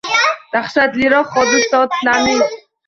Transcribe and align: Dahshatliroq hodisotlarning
Dahshatliroq 0.53 1.27
hodisotlarning 1.37 2.45